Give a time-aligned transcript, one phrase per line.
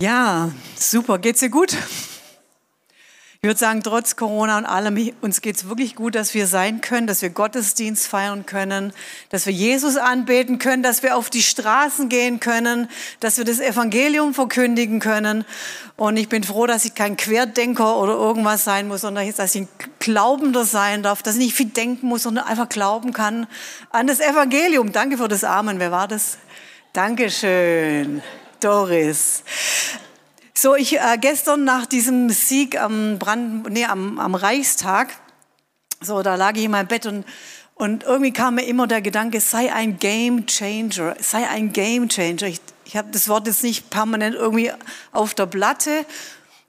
[0.00, 1.18] Ja, super.
[1.18, 1.72] Geht's dir gut?
[3.40, 7.08] Ich würde sagen, trotz Corona und allem, uns geht's wirklich gut, dass wir sein können,
[7.08, 8.92] dass wir Gottesdienst feiern können,
[9.30, 12.88] dass wir Jesus anbeten können, dass wir auf die Straßen gehen können,
[13.18, 15.44] dass wir das Evangelium verkündigen können.
[15.96, 19.62] Und ich bin froh, dass ich kein Querdenker oder irgendwas sein muss, sondern dass ich
[19.62, 19.68] ein
[19.98, 23.48] Glaubender sein darf, dass ich nicht viel denken muss, sondern einfach glauben kann
[23.90, 24.92] an das Evangelium.
[24.92, 25.80] Danke für das Amen.
[25.80, 26.38] Wer war das?
[26.92, 28.22] Dankeschön.
[28.60, 29.42] Doris.
[30.54, 35.14] So, ich äh, gestern nach diesem Sieg am, Brand, nee, am, am Reichstag,
[36.00, 37.24] so, da lag ich in meinem Bett und,
[37.74, 42.48] und irgendwie kam mir immer der Gedanke, sei ein Game Changer, sei ein Game Changer.
[42.48, 44.72] Ich, ich habe das Wort jetzt nicht permanent irgendwie
[45.12, 46.04] auf der Platte.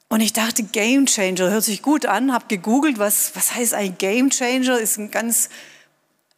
[0.07, 3.97] Und ich dachte, Game Changer hört sich gut an, habe gegoogelt, was, was heißt ein
[3.97, 4.79] Game Changer?
[4.79, 5.49] Ist ein ganz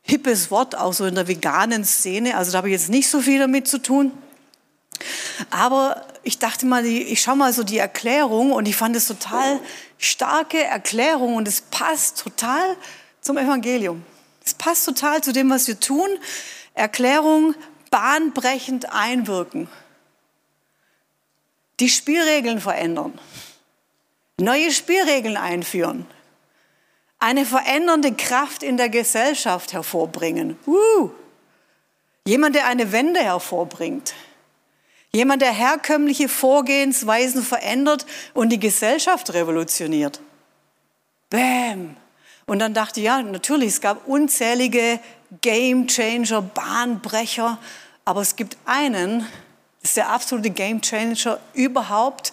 [0.02, 2.36] hippes Wort, auch so in der veganen Szene.
[2.36, 4.12] Also da habe ich jetzt nicht so viel damit zu tun.
[5.50, 9.60] Aber ich dachte mal, ich schaue mal so die Erklärung und ich fand es total
[9.98, 12.76] starke Erklärung und es passt total
[13.22, 14.04] zum Evangelium.
[14.44, 16.10] Es passt total zu dem, was wir tun.
[16.74, 17.56] Erklärung
[17.90, 19.70] bahnbrechend einwirken.
[21.80, 23.20] Die Spielregeln verändern.
[24.40, 26.08] Neue Spielregeln einführen.
[27.20, 30.58] Eine verändernde Kraft in der Gesellschaft hervorbringen.
[30.66, 31.12] Uh.
[32.26, 34.14] Jemand, der eine Wende hervorbringt.
[35.14, 40.22] Jemand, der herkömmliche Vorgehensweisen verändert und die Gesellschaft revolutioniert.
[41.30, 41.98] Bäm.
[42.46, 45.00] Und dann dachte ich, ja, natürlich, es gab unzählige
[45.42, 47.58] Game Changer, Bahnbrecher,
[48.06, 49.20] aber es gibt einen,
[49.82, 52.32] das ist der absolute Game Changer überhaupt,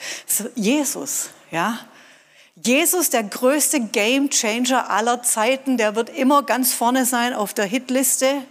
[0.54, 1.80] Jesus, ja.
[2.64, 7.66] Jesus, der größte Game Changer aller Zeiten, der wird immer ganz vorne sein auf der
[7.66, 8.42] Hitliste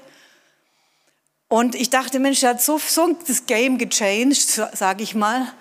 [1.50, 4.42] und ich dachte, Mensch, er hat so, so das Game gechanged,
[4.74, 5.54] sage ich mal,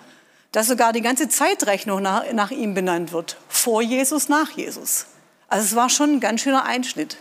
[0.51, 3.37] dass sogar die ganze Zeitrechnung nach, nach ihm benannt wird.
[3.47, 5.05] Vor Jesus, nach Jesus.
[5.47, 7.17] Also es war schon ein ganz schöner Einschnitt.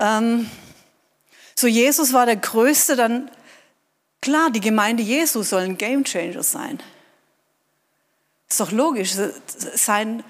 [0.00, 0.50] Ähm,
[1.54, 3.30] so Jesus war der Größte, dann
[4.20, 6.80] klar, die Gemeinde Jesus soll ein Gamechanger sein.
[8.48, 9.12] Ist doch logisch,
[9.74, 10.24] sein,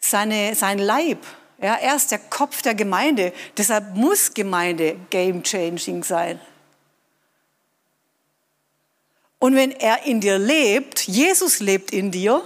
[0.00, 1.24] seine, sein Leib
[1.62, 3.32] ja, er ist der Kopf der Gemeinde.
[3.56, 6.40] Deshalb muss Gemeinde game-changing sein.
[9.38, 12.42] Und wenn er in dir lebt, Jesus lebt in dir,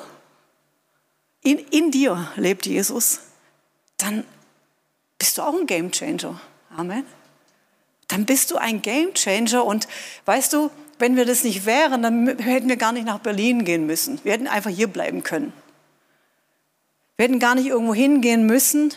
[1.43, 3.21] in, in dir lebt Jesus,
[3.97, 4.25] dann
[5.19, 6.41] bist du auch ein Gamechanger.
[6.77, 7.05] Amen.
[8.09, 9.89] Dann bist du ein Gamechanger und
[10.27, 13.87] weißt du, wenn wir das nicht wären, dann hätten wir gar nicht nach Berlin gehen
[13.87, 14.21] müssen.
[14.25, 15.53] Wir hätten einfach hier bleiben können.
[17.17, 18.93] Wir hätten gar nicht irgendwo hingehen müssen,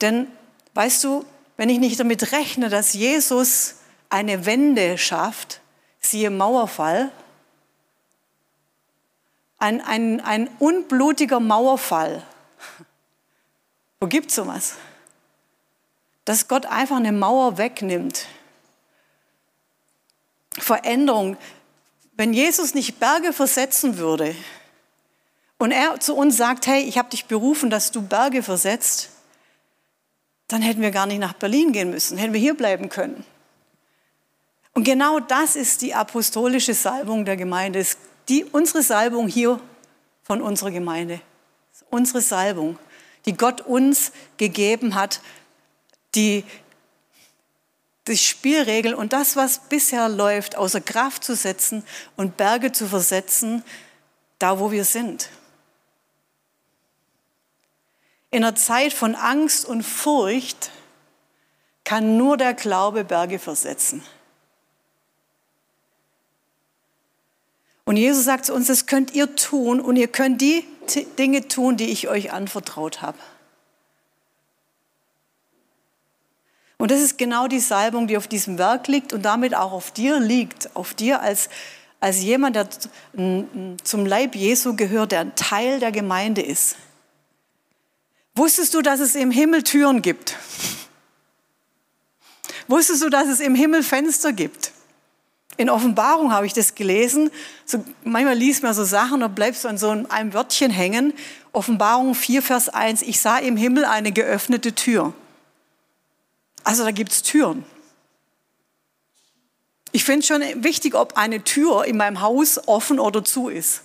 [0.00, 0.26] denn
[0.74, 1.24] weißt du,
[1.56, 3.76] wenn ich nicht damit rechne, dass Jesus
[4.08, 5.60] eine Wende schafft,
[6.00, 7.12] siehe Mauerfall,
[9.58, 12.22] ein, ein, ein unblutiger Mauerfall.
[14.00, 14.76] Wo gibt es sowas?
[16.24, 18.26] Dass Gott einfach eine Mauer wegnimmt.
[20.58, 21.36] Veränderung.
[22.14, 24.34] Wenn Jesus nicht Berge versetzen würde,
[25.60, 29.10] und er zu uns sagt, hey, ich habe dich berufen, dass du Berge versetzt,
[30.48, 33.24] dann hätten wir gar nicht nach Berlin gehen müssen, hätten wir hier bleiben können.
[34.72, 37.98] Und genau das ist die apostolische Salbung der Gemeinde, ist
[38.30, 39.60] die, unsere Salbung hier
[40.22, 41.20] von unserer Gemeinde.
[41.90, 42.78] Unsere Salbung,
[43.26, 45.20] die Gott uns gegeben hat,
[46.14, 46.42] die,
[48.06, 51.84] die Spielregeln und das, was bisher läuft, außer Kraft zu setzen
[52.16, 53.62] und Berge zu versetzen,
[54.38, 55.28] da wo wir sind.
[58.30, 60.70] In einer Zeit von Angst und Furcht
[61.84, 64.02] kann nur der Glaube Berge versetzen.
[67.84, 70.64] Und Jesus sagt zu uns, das könnt ihr tun und ihr könnt die
[71.18, 73.18] Dinge tun, die ich euch anvertraut habe.
[76.78, 79.90] Und das ist genau die Salbung, die auf diesem Werk liegt und damit auch auf
[79.90, 81.48] dir liegt, auf dir als,
[81.98, 82.68] als jemand, der
[83.82, 86.76] zum Leib Jesu gehört, der ein Teil der Gemeinde ist.
[88.40, 90.38] Wusstest du, dass es im Himmel Türen gibt?
[92.68, 94.72] Wusstest du, dass es im Himmel Fenster gibt?
[95.58, 97.30] In Offenbarung habe ich das gelesen.
[97.66, 101.12] So, manchmal liest man so Sachen und bleibst an so einem Wörtchen hängen.
[101.52, 103.02] Offenbarung 4, Vers 1.
[103.02, 105.12] Ich sah im Himmel eine geöffnete Tür.
[106.64, 107.62] Also da gibt es Türen.
[109.92, 113.82] Ich finde es schon wichtig, ob eine Tür in meinem Haus offen oder zu ist.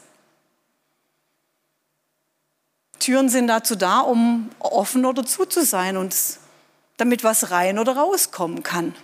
[3.00, 6.16] Türen sind dazu da, um offen oder zu zu sein und
[6.98, 8.96] damit was rein oder rauskommen kann.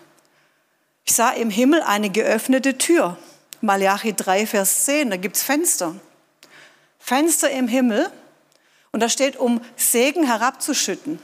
[1.05, 3.17] Ich sah im Himmel eine geöffnete Tür
[3.61, 5.95] Malachi 3, Vers 10, da gibt es Fenster.
[6.97, 8.09] Fenster im Himmel
[8.91, 11.19] und da steht, um Segen herabzuschütten.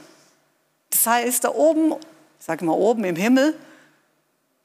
[0.90, 1.94] Das heißt, da oben,
[2.38, 3.58] sage mal oben im Himmel,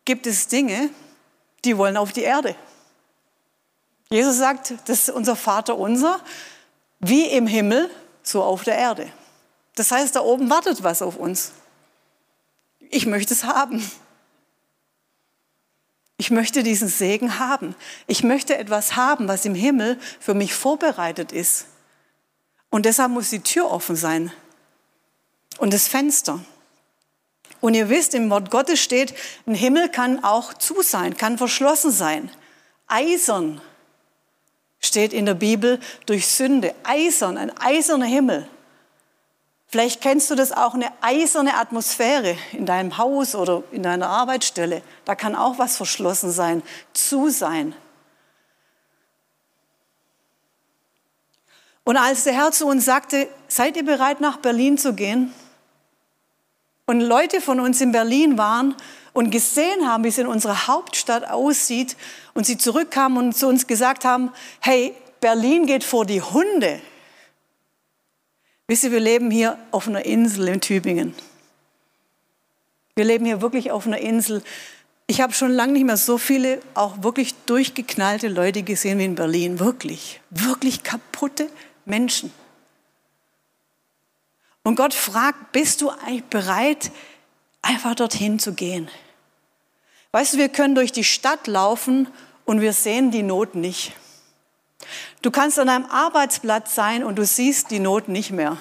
[0.06, 0.90] gibt es Dinge,
[1.66, 2.56] die wollen auf die Erde.
[4.10, 6.22] Jesus sagt, das ist unser Vater unser,
[7.04, 7.90] wie im Himmel,
[8.24, 9.12] so auf der Erde.
[9.76, 11.52] Das heißt, da oben wartet was auf uns.
[12.80, 13.84] Ich möchte es haben.
[16.18, 17.76] Ich möchte diesen Segen haben.
[18.08, 21.66] Ich möchte etwas haben, was im Himmel für mich vorbereitet ist.
[22.70, 24.32] Und deshalb muss die Tür offen sein
[25.58, 26.40] und das Fenster.
[27.62, 29.14] Und ihr wisst, im Wort Gottes steht,
[29.46, 32.32] ein Himmel kann auch zu sein, kann verschlossen sein.
[32.88, 33.62] Eisern
[34.84, 36.76] steht in der Bibel durch Sünde.
[36.84, 38.48] Eisern, ein eiserner Himmel.
[39.68, 44.84] Vielleicht kennst du das auch, eine eiserne Atmosphäre in deinem Haus oder in deiner Arbeitsstelle.
[45.04, 46.62] Da kann auch was verschlossen sein,
[46.94, 47.74] zu sein.
[51.86, 55.34] Und als der Herr zu uns sagte, seid ihr bereit, nach Berlin zu gehen?
[56.86, 58.76] Und Leute von uns in Berlin waren
[59.14, 61.96] und gesehen haben, wie es in unserer Hauptstadt aussieht
[62.34, 66.82] und sie zurückkamen und zu uns gesagt haben, hey, Berlin geht vor die Hunde.
[68.68, 71.14] Wisst ihr, wir leben hier auf einer Insel in Tübingen.
[72.96, 74.44] Wir leben hier wirklich auf einer Insel.
[75.08, 79.16] Ich habe schon lange nicht mehr so viele auch wirklich durchgeknallte Leute gesehen wie in
[79.16, 79.60] Berlin.
[79.60, 81.50] Wirklich, wirklich kaputte
[81.86, 82.32] Menschen.
[84.64, 86.92] Und Gott fragt, bist du eigentlich bereit,
[87.62, 88.90] einfach dorthin zu gehen?
[90.12, 92.08] Weißt du, wir können durch die Stadt laufen
[92.46, 93.94] und wir sehen die Not nicht.
[95.22, 98.58] Du kannst an einem Arbeitsplatz sein und du siehst die Not nicht mehr.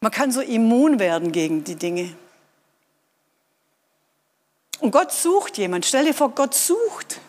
[0.00, 2.14] Man kann so immun werden gegen die Dinge.
[4.80, 5.86] Und Gott sucht jemand.
[5.86, 7.20] Stell dir vor, Gott sucht.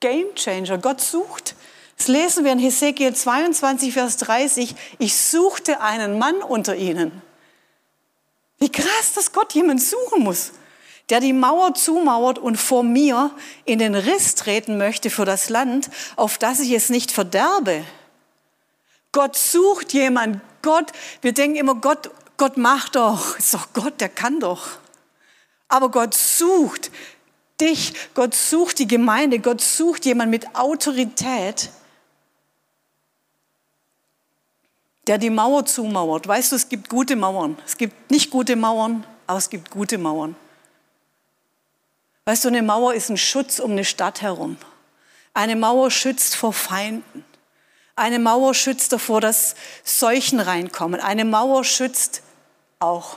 [0.00, 0.78] Game Changer.
[0.78, 1.54] Gott sucht.
[2.00, 4.74] Das lesen wir in Hesekiel 22, Vers 30.
[4.98, 7.20] Ich suchte einen Mann unter ihnen.
[8.58, 10.52] Wie krass, dass Gott jemanden suchen muss
[11.10, 13.32] der die Mauer zumauert und vor mir
[13.64, 17.84] in den Riss treten möchte für das Land, auf das ich es nicht verderbe.
[19.12, 20.40] Gott sucht jemand.
[20.62, 23.36] Gott, wir denken immer, Gott, Gott macht doch.
[23.36, 24.68] Ist doch Gott, der kann doch.
[25.68, 26.92] Aber Gott sucht
[27.60, 31.70] dich, Gott sucht die Gemeinde, Gott sucht jemand mit Autorität,
[35.10, 36.28] der die Mauer zumauert.
[36.28, 37.58] Weißt du, es gibt gute Mauern.
[37.66, 40.36] Es gibt nicht gute Mauern, aber es gibt gute Mauern.
[42.26, 44.56] Weißt du, eine Mauer ist ein Schutz um eine Stadt herum.
[45.34, 47.24] Eine Mauer schützt vor Feinden.
[47.96, 51.00] Eine Mauer schützt davor, dass Seuchen reinkommen.
[51.00, 52.22] Eine Mauer schützt
[52.78, 53.16] auch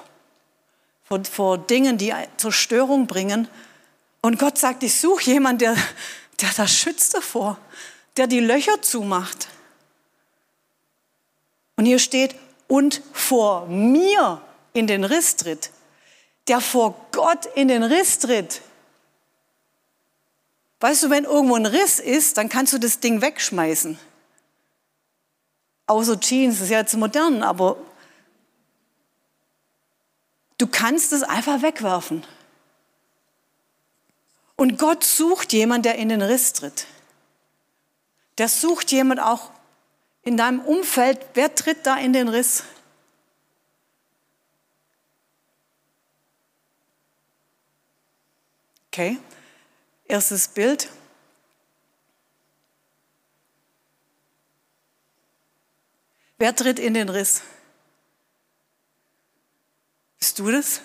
[1.03, 3.47] vor, vor Dingen, die Zerstörung bringen.
[4.23, 5.75] Und Gott sagt, ich suche jemanden, der,
[6.41, 7.59] der das schützt davor,
[8.17, 9.47] der die Löcher zumacht.
[11.75, 12.35] Und hier steht,
[12.67, 14.41] und vor mir
[14.73, 15.71] in den Riss tritt.
[16.47, 18.61] Der vor Gott in den Riss tritt.
[20.79, 23.97] Weißt du, wenn irgendwo ein Riss ist, dann kannst du das Ding wegschmeißen.
[25.87, 27.77] Außer Jeans, das ist ja jetzt modern, aber
[30.57, 32.25] du kannst es einfach wegwerfen.
[34.55, 36.87] Und Gott sucht jemanden, der in den Riss tritt.
[38.37, 39.51] Der sucht jemand auch
[40.23, 41.25] in deinem Umfeld.
[41.33, 42.63] Wer tritt da in den Riss?
[48.87, 49.17] Okay.
[50.05, 50.89] Erstes Bild.
[56.37, 57.41] Wer tritt in den Riss?
[60.19, 60.81] Bist du das?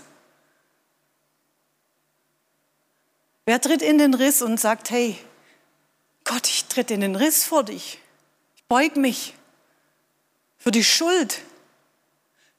[3.45, 5.19] Wer tritt in den Riss und sagt, hey,
[6.25, 7.99] Gott, ich tritt in den Riss vor dich.
[8.69, 9.35] Beug mich
[10.59, 11.41] für die Schuld,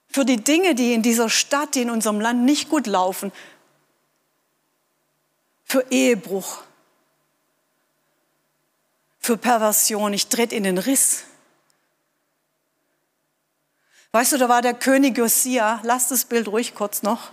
[0.07, 3.31] für die Dinge, die in dieser Stadt, die in unserem Land nicht gut laufen,
[5.63, 6.63] für Ehebruch,
[9.19, 10.13] für Perversion.
[10.13, 11.25] Ich tritt in den Riss.
[14.11, 17.31] Weißt du, da war der König Josia, lass das Bild ruhig kurz noch.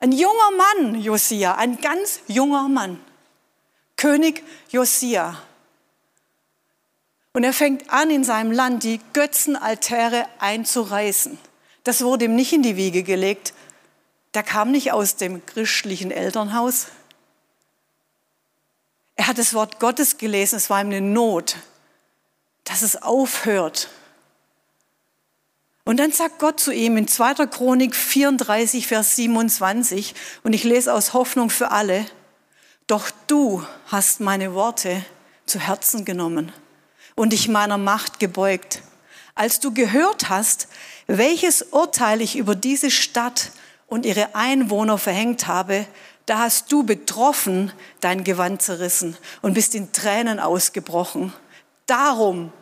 [0.00, 3.00] Ein junger Mann, Josia, ein ganz junger Mann.
[3.96, 5.42] König Josia.
[7.38, 11.38] Und er fängt an, in seinem Land die Götzenaltäre einzureißen.
[11.84, 13.54] Das wurde ihm nicht in die Wiege gelegt.
[14.34, 16.88] Der kam nicht aus dem christlichen Elternhaus.
[19.14, 21.54] Er hat das Wort Gottes gelesen, es war ihm eine Not,
[22.64, 23.88] dass es aufhört.
[25.84, 27.46] Und dann sagt Gott zu ihm in 2.
[27.46, 32.04] Chronik 34, Vers 27, und ich lese aus Hoffnung für alle,
[32.88, 35.04] Doch du hast meine Worte
[35.46, 36.52] zu Herzen genommen
[37.18, 38.82] und dich meiner Macht gebeugt.
[39.34, 40.68] Als du gehört hast,
[41.08, 43.50] welches Urteil ich über diese Stadt
[43.88, 45.84] und ihre Einwohner verhängt habe,
[46.26, 51.32] da hast du betroffen dein Gewand zerrissen und bist in Tränen ausgebrochen.
[51.86, 52.52] Darum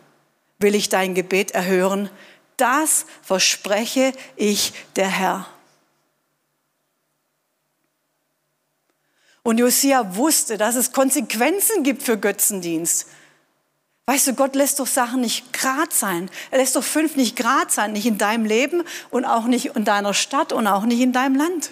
[0.57, 2.09] will ich dein Gebet erhören.
[2.55, 5.45] Das verspreche ich der Herr.
[9.43, 13.07] Und Josia wusste, dass es Konsequenzen gibt für Götzendienst.
[14.09, 16.31] Weißt du, Gott lässt doch Sachen nicht grad sein.
[16.49, 19.83] Er lässt doch fünf nicht grad sein, nicht in deinem Leben und auch nicht in
[19.83, 21.71] deiner Stadt und auch nicht in deinem Land.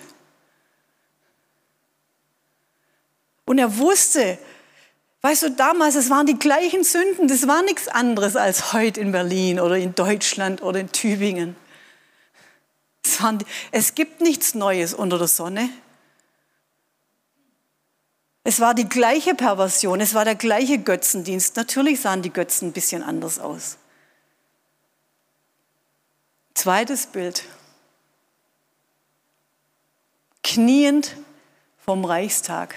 [3.46, 4.38] Und er wusste,
[5.22, 9.14] weißt du, damals, es waren die gleichen Sünden, das war nichts anderes als heute in
[9.14, 11.56] Berlin oder in Deutschland oder in Tübingen.
[13.06, 13.40] Es, waren,
[13.72, 15.70] es gibt nichts Neues unter der Sonne.
[18.46, 21.56] Es war die gleiche Perversion, es war der gleiche Götzendienst.
[21.58, 23.78] Natürlich sahen die Götzen ein bisschen anders aus.
[26.54, 27.44] Zweites Bild.
[30.44, 31.18] Kniend
[31.84, 32.76] vom Reichstag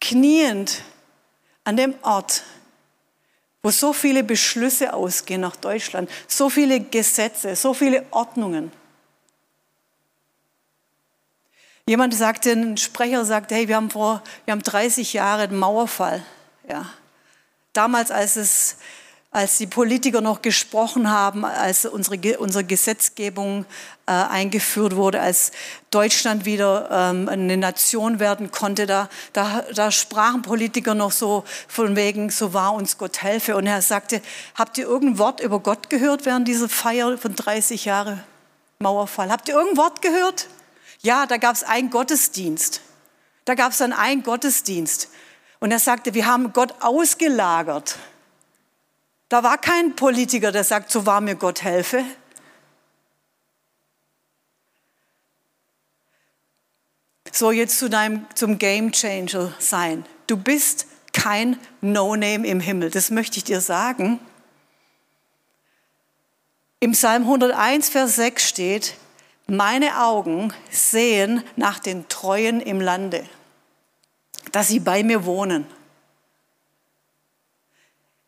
[0.00, 0.82] kniend
[1.64, 2.44] an dem Ort,
[3.62, 8.72] wo so viele Beschlüsse ausgehen nach Deutschland, so viele Gesetze, so viele Ordnungen.
[11.88, 16.22] Jemand sagte, ein Sprecher sagte, hey, wir haben vor, wir haben 30 Jahre den Mauerfall.
[16.68, 16.84] Ja.
[17.72, 18.76] Damals, als es
[19.30, 23.64] als die Politiker noch gesprochen haben, als unsere, unsere Gesetzgebung
[24.06, 25.52] äh, eingeführt wurde, als
[25.90, 31.96] Deutschland wieder ähm, eine Nation werden konnte, da, da, da sprachen Politiker noch so von
[31.96, 33.56] wegen, so war uns Gott helfe.
[33.56, 34.20] Und er sagte,
[34.54, 38.22] habt ihr irgendein Wort über Gott gehört während dieser Feier von 30 Jahren
[38.78, 39.30] Mauerfall?
[39.30, 40.48] Habt ihr irgendein Wort gehört?
[41.00, 42.80] Ja, da gab es einen Gottesdienst.
[43.44, 45.08] Da gab es dann einen Gottesdienst.
[45.60, 47.96] Und er sagte, wir haben Gott ausgelagert.
[49.28, 52.04] Da war kein Politiker, der sagt, so war mir Gott helfe.
[57.32, 60.04] So jetzt zu deinem, zum Game Changer sein.
[60.26, 62.90] Du bist kein No-Name im Himmel.
[62.90, 64.18] Das möchte ich dir sagen.
[66.80, 68.94] Im Psalm 101, Vers 6 steht,
[69.48, 73.26] meine Augen sehen nach den Treuen im Lande,
[74.52, 75.66] dass sie bei mir wohnen.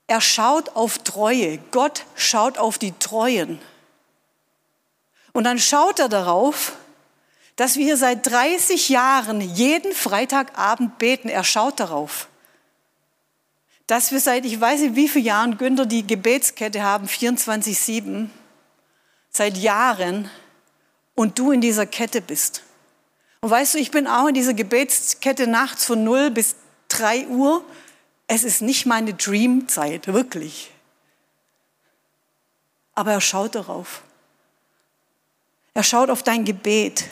[0.06, 1.58] Er schaut auf Treue.
[1.70, 3.60] Gott schaut auf die Treuen.
[5.32, 6.72] Und dann schaut er darauf,
[7.54, 11.28] dass wir hier seit 30 Jahren jeden Freitagabend beten.
[11.28, 12.28] Er schaut darauf.
[13.86, 18.30] Dass wir seit, ich weiß nicht wie viele Jahren, Günther, die Gebetskette haben, 24-7,
[19.30, 20.30] seit Jahren,
[21.14, 22.62] und du in dieser Kette bist.
[23.40, 26.56] Und weißt du, ich bin auch in dieser Gebetskette nachts von 0 bis
[26.88, 27.64] 3 Uhr
[28.32, 30.70] es ist nicht meine Dreamzeit, wirklich.
[32.94, 34.02] Aber er schaut darauf.
[35.74, 37.06] Er schaut auf dein Gebet.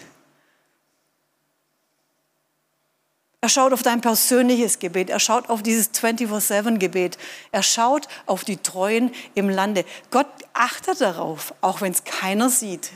[3.40, 5.10] Er schaut auf dein persönliches Gebet.
[5.10, 7.18] Er schaut auf dieses 24-7-Gebet.
[7.50, 9.84] Er schaut auf die Treuen im Lande.
[10.12, 12.92] Gott achtet darauf, auch wenn es keiner sieht.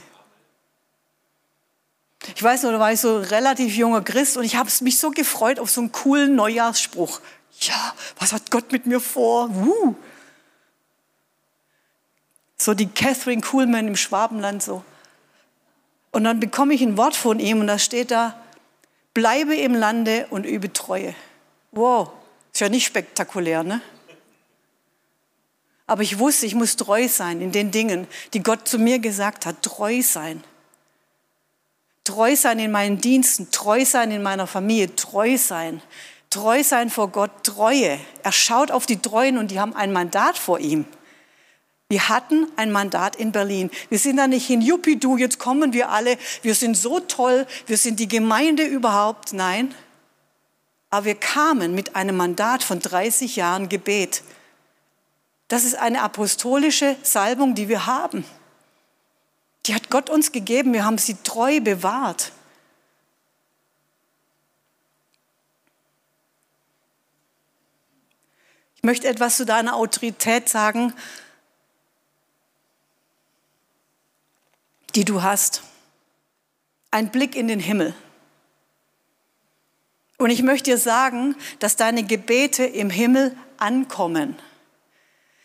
[2.34, 5.10] Ich weiß noch, da war ich so relativ junger Christ und ich habe mich so
[5.10, 7.20] gefreut auf so einen coolen Neujahrsspruch
[7.66, 9.48] ja, was hat Gott mit mir vor?
[9.50, 9.94] Uh.
[12.56, 14.84] So die Catherine Kuhlmann im Schwabenland so.
[16.10, 18.38] Und dann bekomme ich ein Wort von ihm und da steht da,
[19.14, 21.14] bleibe im Lande und übe Treue.
[21.70, 22.10] Wow,
[22.52, 23.80] ist ja nicht spektakulär, ne?
[25.86, 29.46] Aber ich wusste, ich muss treu sein in den Dingen, die Gott zu mir gesagt
[29.46, 29.62] hat.
[29.62, 30.42] Treu sein.
[32.04, 35.80] Treu sein in meinen Diensten, treu sein in meiner Familie, treu sein
[36.32, 38.00] Treu sein vor Gott, Treue.
[38.22, 40.86] Er schaut auf die Treuen und die haben ein Mandat vor ihm.
[41.90, 43.70] Wir hatten ein Mandat in Berlin.
[43.90, 47.76] Wir sind da nicht in Juppie-Du, jetzt kommen wir alle, wir sind so toll, wir
[47.76, 49.34] sind die Gemeinde überhaupt.
[49.34, 49.74] Nein,
[50.88, 54.22] aber wir kamen mit einem Mandat von 30 Jahren Gebet.
[55.48, 58.24] Das ist eine apostolische Salbung, die wir haben.
[59.66, 62.32] Die hat Gott uns gegeben, wir haben sie treu bewahrt.
[68.76, 70.92] Ich möchte etwas zu deiner Autorität sagen,
[74.96, 75.62] die du hast.
[76.90, 77.94] Ein Blick in den Himmel.
[80.18, 84.36] Und ich möchte dir sagen, dass deine Gebete im Himmel ankommen.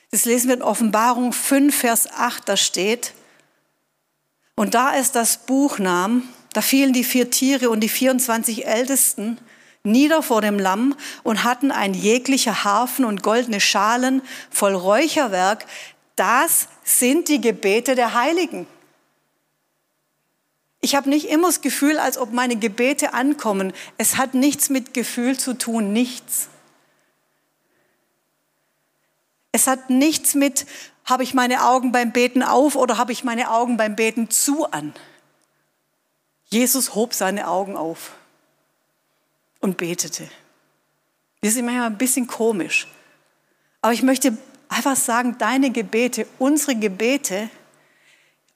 [0.10, 3.14] Das lesen wir in Offenbarung 5, Vers 8, da steht,
[4.58, 9.38] und da es das Buch nahm, da fielen die vier Tiere und die 24 Ältesten
[9.84, 15.66] nieder vor dem Lamm und hatten ein jeglicher Harfen und goldene Schalen voll Räucherwerk.
[16.16, 18.66] Das sind die Gebete der Heiligen.
[20.82, 23.74] Ich habe nicht immer das Gefühl, als ob meine Gebete ankommen.
[24.00, 26.50] Es hat nichts mit Gefühl zu tun, nichts.
[29.52, 30.66] Es hat nichts mit,
[31.08, 34.70] habe ich meine Augen beim Beten auf oder habe ich meine Augen beim Beten zu
[34.70, 34.94] an.
[36.50, 38.12] Jesus hob seine Augen auf
[39.62, 40.28] und betete.
[41.42, 42.88] Wir sind manchmal ein bisschen komisch.
[43.82, 44.38] Aber ich möchte
[44.68, 47.50] einfach sagen, deine Gebete, unsere Gebete,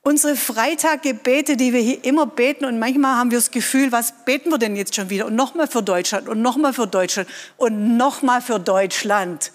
[0.01, 4.49] unsere Freitaggebete, die wir hier immer beten und manchmal haben wir das Gefühl, was beten
[4.49, 5.27] wir denn jetzt schon wieder?
[5.27, 9.51] Und nochmal für Deutschland und nochmal für Deutschland und nochmal für Deutschland.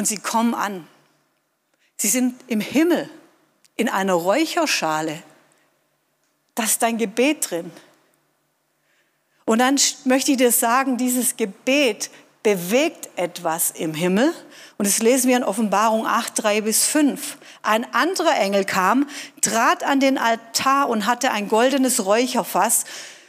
[0.00, 0.88] Und sie kommen an.
[1.98, 3.10] Sie sind im Himmel
[3.76, 5.22] in einer Räucherschale.
[6.54, 7.70] Da ist dein Gebet drin.
[9.44, 9.76] Und dann
[10.06, 12.08] möchte ich dir sagen, dieses Gebet
[12.42, 14.32] bewegt etwas im Himmel.
[14.78, 17.36] Und das lesen wir in Offenbarung 8, 3 bis 5.
[17.60, 19.06] Ein anderer Engel kam,
[19.42, 22.86] trat an den Altar und hatte ein goldenes Räucherfass.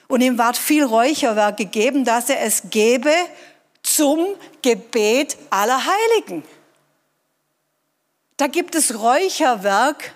[0.07, 3.11] Und ihm ward viel Räucherwerk gegeben, dass er es gebe
[3.83, 4.25] zum
[4.61, 6.45] Gebet aller Heiligen.
[8.41, 10.15] Da gibt es Räucherwerk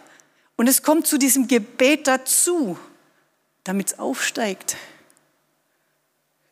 [0.55, 2.75] und es kommt zu diesem Gebet dazu,
[3.63, 4.77] damit es aufsteigt.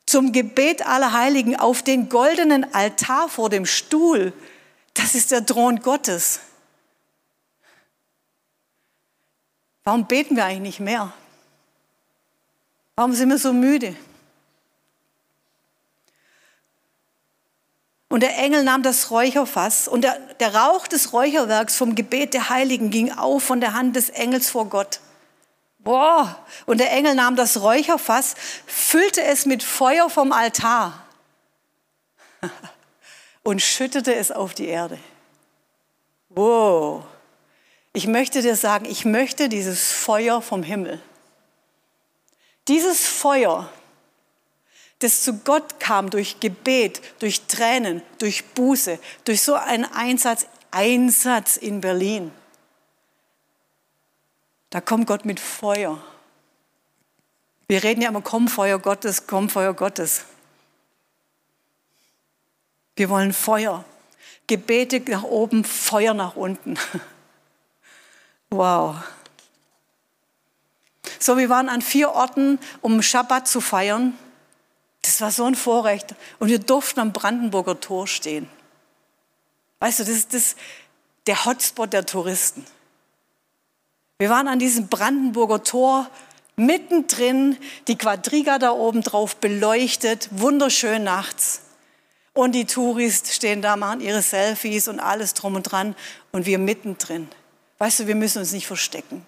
[0.05, 4.33] Zum Gebet aller Heiligen auf den goldenen Altar vor dem Stuhl.
[4.93, 6.41] Das ist der Thron Gottes.
[9.83, 11.11] Warum beten wir eigentlich nicht mehr?
[12.95, 13.95] Warum sind wir so müde?
[18.13, 22.49] Und der Engel nahm das Räucherfass und der, der Rauch des Räucherwerks vom Gebet der
[22.49, 24.99] Heiligen ging auf von der Hand des Engels vor Gott.
[25.79, 26.37] Boah!
[26.67, 28.35] Und der Engel nahm das Räucherfass,
[28.67, 31.07] füllte es mit Feuer vom Altar
[33.43, 34.99] und schüttete es auf die Erde.
[36.29, 37.05] Wow!
[37.93, 41.01] Ich möchte dir sagen, ich möchte dieses Feuer vom Himmel.
[42.67, 43.71] Dieses Feuer,
[45.03, 51.57] das zu Gott kam durch Gebet, durch Tränen, durch Buße, durch so einen Einsatz, Einsatz
[51.57, 52.31] in Berlin.
[54.69, 56.01] Da kommt Gott mit Feuer.
[57.67, 60.23] Wir reden ja immer, komm Feuer Gottes, komm Feuer Gottes.
[62.95, 63.83] Wir wollen Feuer.
[64.47, 66.77] Gebete nach oben, Feuer nach unten.
[68.49, 68.97] Wow.
[71.17, 74.15] So, wir waren an vier Orten, um Schabbat zu feiern.
[75.03, 76.15] Das war so ein Vorrecht.
[76.39, 78.49] Und wir durften am Brandenburger Tor stehen.
[79.79, 80.55] Weißt du, das ist das,
[81.27, 82.65] der Hotspot der Touristen.
[84.17, 86.09] Wir waren an diesem Brandenburger Tor
[86.55, 91.61] mittendrin, die Quadriga da oben drauf beleuchtet, wunderschön nachts.
[92.33, 95.95] Und die Touristen stehen da, machen ihre Selfies und alles drum und dran
[96.31, 97.27] und wir mittendrin.
[97.77, 99.25] Weißt du, wir müssen uns nicht verstecken.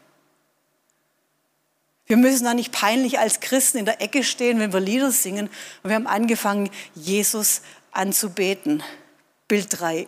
[2.08, 5.50] Wir müssen da nicht peinlich als Christen in der Ecke stehen, wenn wir Lieder singen.
[5.82, 8.84] Und wir haben angefangen, Jesus anzubeten.
[9.48, 10.08] Bild 3.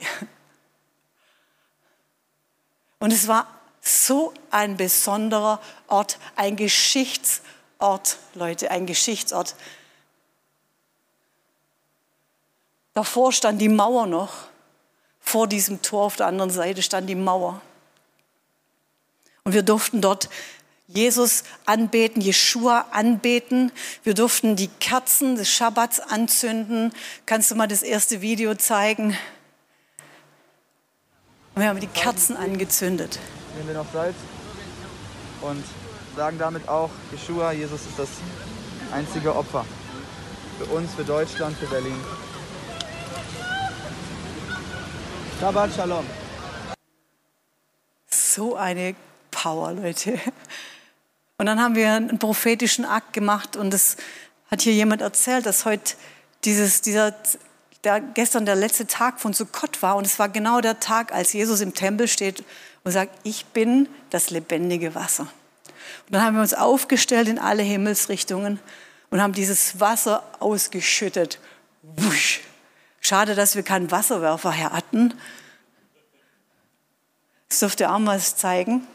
[3.00, 3.48] Und es war
[3.82, 9.56] so ein besonderer Ort, ein Geschichtsort, Leute, ein Geschichtsort.
[12.94, 14.34] Davor stand die Mauer noch.
[15.20, 17.62] Vor diesem Tor auf der anderen Seite stand die Mauer.
[19.44, 20.30] Und wir durften dort
[20.88, 23.74] Jesus anbeten, Jeshua anbeten.
[24.04, 26.94] Wir durften die Kerzen des Schabbats anzünden.
[27.26, 29.18] Kannst du mal das erste Video zeigen?
[31.56, 33.20] Und wir haben die Kerzen angezündet.
[33.56, 34.16] Nehmen wir noch Salz
[35.42, 35.64] und
[36.16, 38.10] sagen damit auch, Jeshua, Jesus ist das
[38.94, 39.66] einzige Opfer.
[40.58, 42.00] Für uns, für Deutschland, für Berlin.
[45.40, 46.06] Shabbat Shalom.
[48.10, 48.96] So eine
[49.32, 50.20] Power, Leute.
[51.40, 53.98] Und dann haben wir einen prophetischen Akt gemacht und es
[54.50, 55.94] hat hier jemand erzählt, dass heute
[56.44, 57.14] dieses, dieser,
[57.84, 61.34] der, gestern der letzte Tag von Sukkot war und es war genau der Tag, als
[61.34, 62.44] Jesus im Tempel steht
[62.84, 65.24] und sagt, ich bin das lebendige Wasser.
[66.08, 68.60] Und dann haben wir uns aufgestellt in alle Himmelsrichtungen
[69.12, 71.40] und haben dieses Wasser ausgeschüttet.
[71.84, 72.42] Wusch.
[73.00, 75.14] Schade, dass wir keinen Wasserwerfer her hatten.
[77.48, 78.88] Das dürfte auch mal zeigen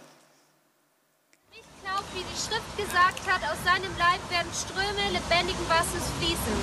[2.92, 6.56] gesagt hat, aus seinem Leib werden Ströme lebendigen Wassers fließen.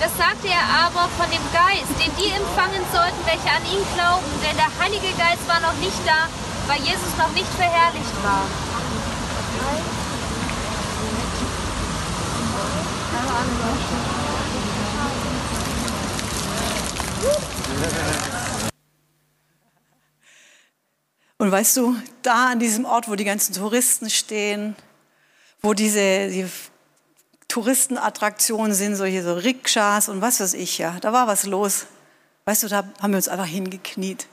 [0.00, 4.24] Das sagte er aber von dem Geist, den die empfangen sollten, welche an ihn glauben,
[4.40, 6.32] denn der Heilige Geist war noch nicht da,
[6.66, 8.48] weil Jesus noch nicht verherrlicht war.
[21.38, 24.74] Und weißt du, da an diesem Ort, wo die ganzen Touristen stehen,
[25.62, 26.46] wo diese die
[27.48, 31.86] Touristenattraktionen sind, solche so Rikschas und was weiß ich, ja, da war was los.
[32.44, 34.26] Weißt du, da haben wir uns einfach hingekniet.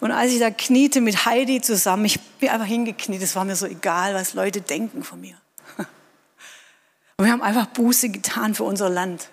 [0.00, 3.56] Und als ich da kniete mit Heidi zusammen, ich bin einfach hingekniet, es war mir
[3.56, 5.36] so egal, was Leute denken von mir.
[7.16, 9.28] Und wir haben einfach Buße getan für unser Land.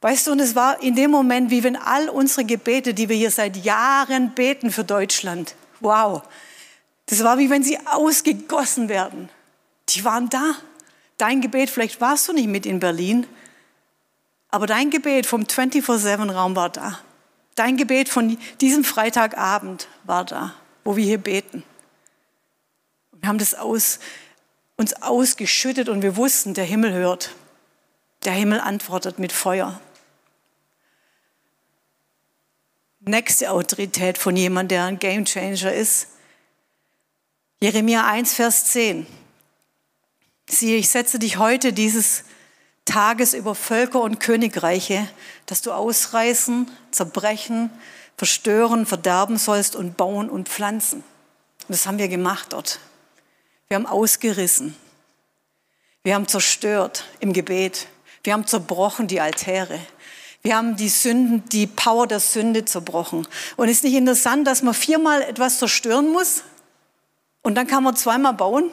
[0.00, 3.16] Weißt du, und es war in dem Moment, wie wenn all unsere Gebete, die wir
[3.16, 6.22] hier seit Jahren beten für Deutschland, wow,
[7.08, 9.28] das war wie wenn sie ausgegossen werden.
[9.90, 10.54] Die waren da.
[11.16, 13.26] Dein Gebet, vielleicht warst du nicht mit in Berlin,
[14.50, 17.00] aber dein Gebet vom 24-7-Raum war da.
[17.56, 21.64] Dein Gebet von diesem Freitagabend war da, wo wir hier beten.
[23.12, 23.98] Wir haben das aus,
[24.76, 27.34] uns ausgeschüttet und wir wussten, der Himmel hört.
[28.24, 29.80] Der Himmel antwortet mit Feuer.
[33.08, 36.08] nächste Autorität von jemandem, der ein Gamechanger ist.
[37.60, 39.04] Jeremia 1, Vers 10.
[40.48, 42.22] Siehe, ich setze dich heute dieses
[42.84, 45.08] Tages über Völker und Königreiche,
[45.46, 47.70] dass du ausreißen, zerbrechen,
[48.16, 50.98] verstören, verderben sollst und bauen und pflanzen.
[50.98, 52.78] Und das haben wir gemacht dort.
[53.66, 54.76] Wir haben ausgerissen.
[56.04, 57.88] Wir haben zerstört im Gebet.
[58.22, 59.80] Wir haben zerbrochen die Altäre.
[60.42, 63.26] Wir haben die Sünden, die Power der Sünde zerbrochen.
[63.56, 66.44] Und ist nicht interessant, dass man viermal etwas zerstören muss
[67.48, 68.70] und dann kann man zweimal bauen?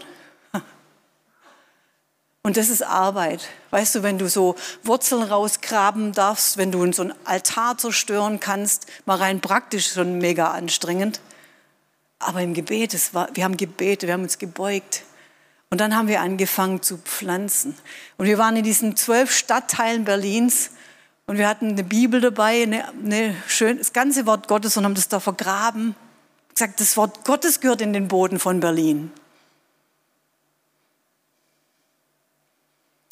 [2.43, 3.47] Und das ist Arbeit.
[3.69, 8.87] Weißt du, wenn du so Wurzeln rausgraben darfst, wenn du so einen Altar zerstören kannst,
[9.05, 11.21] mal rein praktisch schon mega anstrengend.
[12.19, 15.03] Aber im Gebet, es war, wir haben gebetet, wir haben uns gebeugt.
[15.69, 17.77] Und dann haben wir angefangen zu pflanzen.
[18.17, 20.71] Und wir waren in diesen zwölf Stadtteilen Berlins
[21.27, 24.95] und wir hatten eine Bibel dabei, eine, eine schön, das ganze Wort Gottes und haben
[24.95, 25.95] das da vergraben.
[26.55, 29.11] Gesagt, das Wort Gottes gehört in den Boden von Berlin.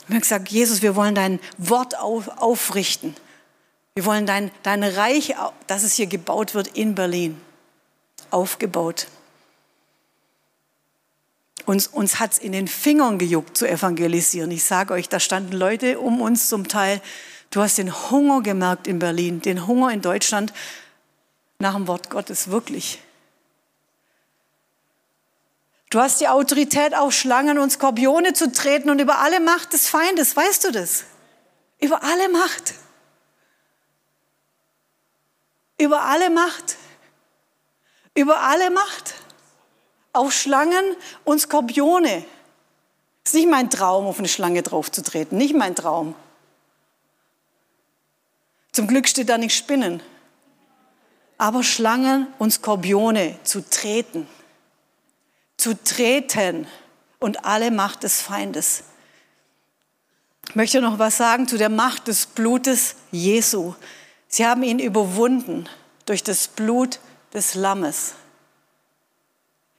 [0.08, 3.16] Wir haben gesagt, Jesus, wir wollen dein Wort auf, aufrichten.
[3.96, 5.36] Wir wollen dein, dein Reich,
[5.68, 7.40] dass es hier gebaut wird in Berlin,
[8.32, 9.08] aufgebaut.
[11.66, 14.52] Uns, uns hat es in den Fingern gejuckt zu evangelisieren.
[14.52, 17.02] Ich sage euch, da standen Leute um uns zum Teil,
[17.54, 20.52] Du hast den Hunger gemerkt in Berlin, den Hunger in Deutschland
[21.60, 22.98] nach dem Wort Gottes, wirklich.
[25.94, 29.88] Du hast die Autorität, auf Schlangen und Skorpione zu treten und über alle Macht des
[29.88, 31.04] Feindes, weißt du das?
[31.80, 32.74] Über alle Macht.
[35.78, 36.78] Über alle Macht.
[38.16, 39.14] Über alle Macht.
[40.14, 40.84] Auf Schlangen
[41.26, 42.26] und Skorpione.
[43.24, 46.16] Ist nicht mein Traum, auf eine Schlange draufzutreten, nicht mein Traum.
[48.72, 50.02] Zum Glück steht da nicht Spinnen.
[51.38, 54.28] Aber Schlangen und Skorpione zu treten.
[55.64, 56.68] Zu treten
[57.20, 58.84] und alle Macht des Feindes.
[60.50, 63.74] Ich möchte noch was sagen zu der Macht des Blutes Jesu.
[64.28, 65.70] Sie haben ihn überwunden
[66.06, 67.00] durch das Blut
[67.34, 68.16] des Lammes.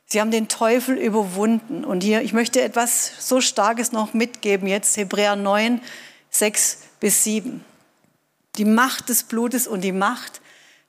[0.06, 1.84] Sie haben den Teufel überwunden.
[1.84, 5.82] Und hier, ich möchte etwas so Starkes noch mitgeben, jetzt Hebräer 9,
[6.30, 7.62] 6 bis 7
[8.56, 10.40] die Macht des Blutes und die Macht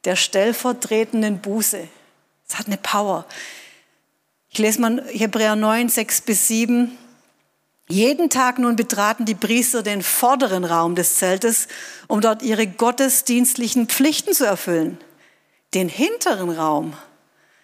[0.05, 1.85] der stellvertretenden Buße.
[2.47, 3.25] Es hat eine Power.
[4.55, 6.97] Ich lese mal Hebräer 9, 6 bis 7.
[7.89, 11.67] Jeden Tag nun betraten die Priester den vorderen Raum des Zeltes,
[12.07, 14.97] um dort ihre gottesdienstlichen Pflichten zu erfüllen.
[15.73, 16.93] Den hinteren Raum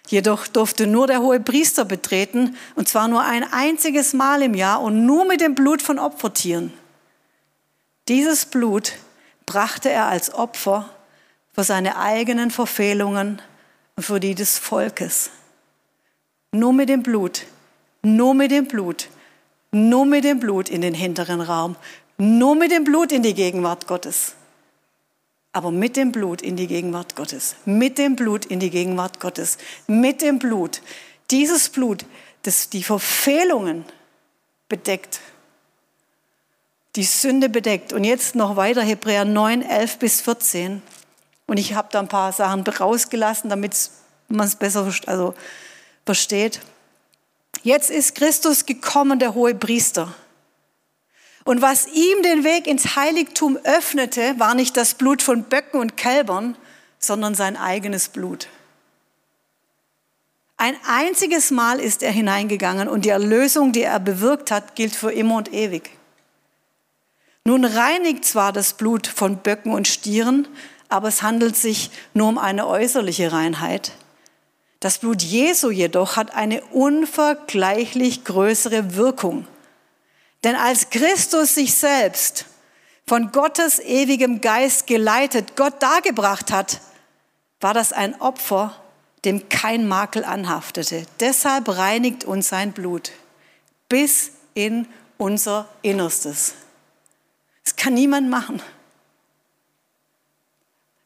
[0.08, 4.82] jedoch durfte nur der hohe Priester betreten, und zwar nur ein einziges Mal im Jahr
[4.82, 6.74] und nur mit dem Blut von Opfertieren.
[8.08, 8.92] Dieses Blut
[9.46, 10.90] brachte er als Opfer
[11.54, 13.40] für seine eigenen Verfehlungen
[13.96, 15.30] und für die des Volkes.
[16.52, 17.46] Nur mit dem Blut,
[18.02, 19.08] nur mit dem Blut,
[19.70, 21.76] nur mit dem Blut in den hinteren Raum,
[22.18, 24.34] nur mit dem Blut in die Gegenwart Gottes.
[25.52, 29.58] Aber mit dem Blut in die Gegenwart Gottes, mit dem Blut in die Gegenwart Gottes,
[29.86, 30.82] mit dem Blut.
[31.30, 32.04] Dieses Blut,
[32.42, 33.84] das die Verfehlungen
[34.68, 35.20] bedeckt
[36.96, 37.92] die Sünde bedeckt.
[37.92, 40.82] Und jetzt noch weiter Hebräer 9, 11 bis 14.
[41.46, 43.90] Und ich habe da ein paar Sachen rausgelassen, damit
[44.28, 45.34] man es besser also
[46.04, 46.60] versteht.
[47.62, 50.14] Jetzt ist Christus gekommen, der hohe Priester.
[51.44, 55.96] Und was ihm den Weg ins Heiligtum öffnete, war nicht das Blut von Böcken und
[55.96, 56.56] Kälbern,
[56.98, 58.48] sondern sein eigenes Blut.
[60.56, 65.10] Ein einziges Mal ist er hineingegangen und die Erlösung, die er bewirkt hat, gilt für
[65.10, 65.90] immer und ewig.
[67.44, 70.46] Nun reinigt zwar das Blut von Böcken und Stieren,
[70.88, 73.92] aber es handelt sich nur um eine äußerliche Reinheit.
[74.82, 79.46] Das Blut Jesu jedoch hat eine unvergleichlich größere Wirkung.
[80.42, 82.46] Denn als Christus sich selbst
[83.06, 86.80] von Gottes ewigem Geist geleitet Gott dargebracht hat,
[87.60, 88.76] war das ein Opfer,
[89.24, 91.06] dem kein Makel anhaftete.
[91.20, 93.12] Deshalb reinigt uns sein Blut
[93.88, 96.54] bis in unser Innerstes.
[97.62, 98.60] Das kann niemand machen.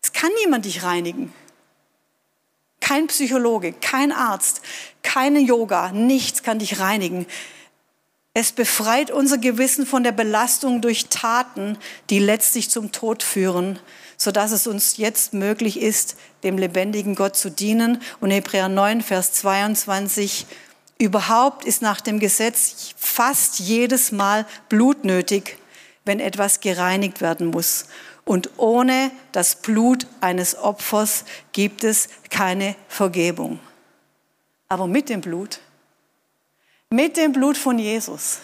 [0.02, 1.34] Es kann niemand dich reinigen.
[2.88, 4.60] Kein Psychologe, kein Arzt,
[5.02, 7.26] keine Yoga, nichts kann dich reinigen.
[8.32, 11.78] Es befreit unser Gewissen von der Belastung durch Taten,
[12.10, 13.80] die letztlich zum Tod führen,
[14.16, 18.00] sodass es uns jetzt möglich ist, dem lebendigen Gott zu dienen.
[18.20, 20.46] Und Hebräer 9, Vers 22,
[20.98, 25.58] überhaupt ist nach dem Gesetz fast jedes Mal Blut nötig,
[26.04, 27.86] wenn etwas gereinigt werden muss.
[28.26, 33.60] Und ohne das Blut eines Opfers gibt es keine Vergebung.
[34.68, 35.60] Aber mit dem Blut
[36.90, 38.38] mit dem Blut von Jesus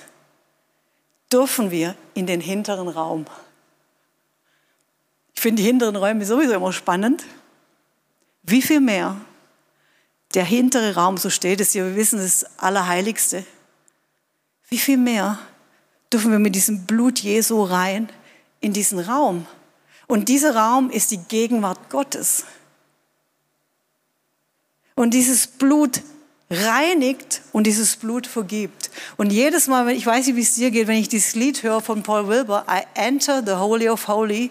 [1.33, 3.25] dürfen wir in den hinteren Raum.
[5.35, 7.25] Ich finde die hinteren Räume sowieso immer spannend.
[8.43, 9.17] Wie viel mehr
[10.35, 13.45] der hintere Raum, so steht es hier, wir wissen, das Allerheiligste.
[14.69, 15.39] Wie viel mehr
[16.13, 18.09] dürfen wir mit diesem Blut Jesu rein
[18.61, 19.47] in diesen Raum?
[20.13, 22.45] Und dieser Raum ist die Gegenwart Gottes.
[24.95, 26.03] Und dieses Blut
[26.51, 28.91] reinigt und dieses Blut vergibt.
[29.17, 31.63] Und jedes Mal, wenn ich weiß nicht, wie es dir geht, wenn ich dieses Lied
[31.63, 34.51] höre von Paul Wilbur, I enter the Holy of Holy,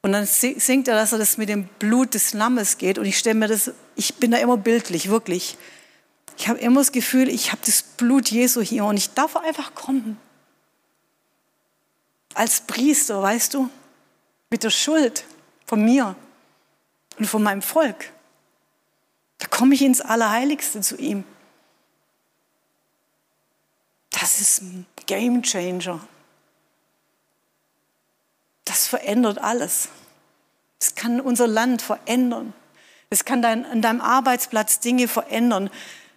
[0.00, 2.96] und dann singt er, dass er das mit dem Blut des Lammes geht.
[2.96, 5.58] Und ich stelle mir das, ich bin da immer bildlich, wirklich.
[6.38, 9.74] Ich habe immer das Gefühl, ich habe das Blut Jesu hier und ich darf einfach
[9.74, 10.16] kommen.
[12.32, 13.68] Als Priester, weißt du,
[14.52, 15.24] mit der Schuld
[15.64, 16.14] von mir
[17.18, 18.12] und von meinem Volk.
[19.38, 21.24] Da komme ich ins Allerheiligste zu ihm.
[24.10, 26.06] Das ist ein Game Changer.
[28.66, 29.88] Das verändert alles.
[30.78, 32.52] Es kann unser Land verändern.
[33.08, 35.70] Es kann dein, an deinem Arbeitsplatz Dinge verändern.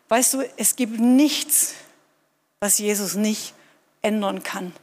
[0.09, 1.73] Weißt du, es gibt nichts,
[2.59, 3.53] was Jesus nicht
[4.01, 4.73] ändern kann.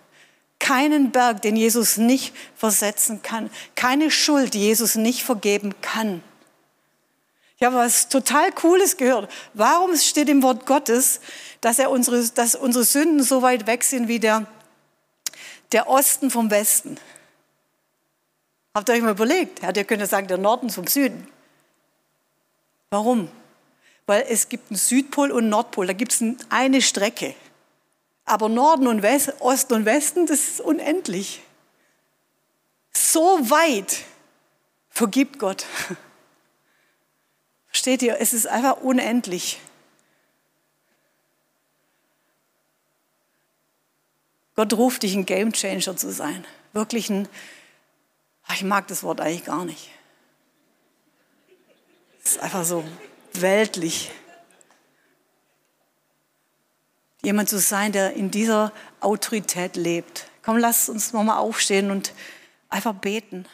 [0.62, 3.51] Keinen Berg, den Jesus nicht versetzen kann.
[3.75, 6.22] Keine Schuld, die Jesus nicht vergeben kann.
[7.57, 9.29] Ich habe was total Cooles gehört.
[9.55, 11.20] Warum steht im Wort Gottes,
[11.61, 14.46] dass, er unsere, dass unsere Sünden so weit weg sind wie der,
[15.72, 16.96] der Osten vom Westen?
[18.72, 19.62] Habt ihr euch mal überlegt?
[19.62, 21.27] Ja, ihr könnt ja sagen, der Norden vom Süden.
[22.90, 23.29] Warum?
[24.07, 25.88] Weil es gibt einen Südpol und einen Nordpol.
[25.88, 27.35] Da gibt es eine Strecke.
[28.24, 31.42] Aber Norden und West, Osten und Westen, das ist unendlich.
[32.92, 34.04] So weit
[34.90, 35.66] vergibt Gott.
[37.68, 38.20] Versteht ihr?
[38.20, 39.58] Es ist einfach unendlich.
[44.54, 46.46] Gott ruft dich, ein Game Changer zu sein.
[46.74, 47.28] Wirklich ein,
[48.52, 49.90] ich mag das Wort eigentlich gar nicht.
[52.22, 52.85] Es ist einfach so
[53.32, 54.11] weltlich.
[57.24, 60.26] Jemand zu sein, der in dieser Autorität lebt.
[60.42, 62.14] Komm, lass uns nochmal aufstehen und
[62.68, 63.46] einfach beten.